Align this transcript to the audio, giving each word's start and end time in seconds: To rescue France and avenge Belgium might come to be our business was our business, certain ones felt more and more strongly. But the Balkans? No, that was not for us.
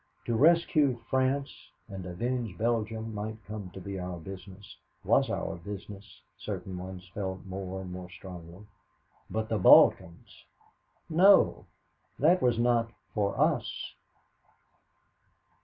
To 0.25 0.35
rescue 0.35 0.99
France 1.11 1.55
and 1.87 2.07
avenge 2.07 2.57
Belgium 2.57 3.13
might 3.13 3.37
come 3.45 3.69
to 3.75 3.79
be 3.79 3.99
our 3.99 4.17
business 4.17 4.75
was 5.03 5.29
our 5.29 5.57
business, 5.57 6.23
certain 6.39 6.75
ones 6.79 7.07
felt 7.13 7.45
more 7.45 7.81
and 7.81 7.91
more 7.91 8.09
strongly. 8.09 8.65
But 9.29 9.47
the 9.47 9.59
Balkans? 9.59 10.43
No, 11.07 11.67
that 12.17 12.41
was 12.41 12.57
not 12.57 12.89
for 13.13 13.39
us. 13.39 13.93